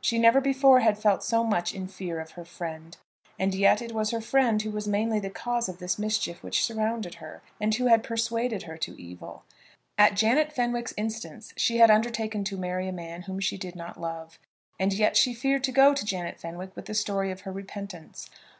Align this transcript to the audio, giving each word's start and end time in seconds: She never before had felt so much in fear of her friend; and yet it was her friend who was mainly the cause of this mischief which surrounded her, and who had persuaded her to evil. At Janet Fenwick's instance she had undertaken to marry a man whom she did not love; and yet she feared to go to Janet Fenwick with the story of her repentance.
She 0.00 0.18
never 0.18 0.40
before 0.40 0.80
had 0.80 0.98
felt 0.98 1.22
so 1.22 1.44
much 1.44 1.72
in 1.72 1.86
fear 1.86 2.18
of 2.18 2.32
her 2.32 2.44
friend; 2.44 2.96
and 3.38 3.54
yet 3.54 3.80
it 3.80 3.92
was 3.92 4.10
her 4.10 4.20
friend 4.20 4.60
who 4.60 4.72
was 4.72 4.88
mainly 4.88 5.20
the 5.20 5.30
cause 5.30 5.68
of 5.68 5.78
this 5.78 5.96
mischief 5.96 6.42
which 6.42 6.64
surrounded 6.64 7.14
her, 7.14 7.40
and 7.60 7.72
who 7.72 7.86
had 7.86 8.02
persuaded 8.02 8.64
her 8.64 8.76
to 8.78 9.00
evil. 9.00 9.44
At 9.96 10.16
Janet 10.16 10.52
Fenwick's 10.52 10.92
instance 10.96 11.52
she 11.56 11.76
had 11.76 11.88
undertaken 11.88 12.42
to 12.46 12.56
marry 12.56 12.88
a 12.88 12.92
man 12.92 13.22
whom 13.22 13.38
she 13.38 13.56
did 13.56 13.76
not 13.76 14.00
love; 14.00 14.40
and 14.76 14.92
yet 14.92 15.16
she 15.16 15.32
feared 15.32 15.62
to 15.62 15.70
go 15.70 15.94
to 15.94 16.04
Janet 16.04 16.40
Fenwick 16.40 16.74
with 16.74 16.86
the 16.86 16.92
story 16.94 17.30
of 17.30 17.42
her 17.42 17.52
repentance. 17.52 18.28